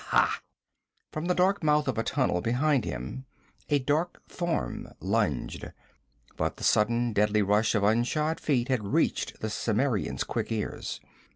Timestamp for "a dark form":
3.69-4.91